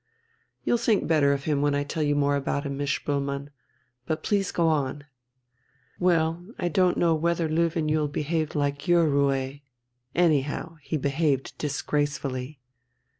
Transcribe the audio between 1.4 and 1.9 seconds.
him when I